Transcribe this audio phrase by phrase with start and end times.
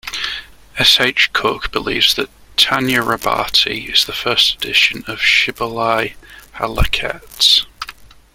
[0.79, 0.99] S.
[0.99, 1.29] H.
[1.31, 6.15] Kook believes that "Tanya Rabbati" is the first edition of "Shibbolei
[6.53, 7.67] ha-Leket".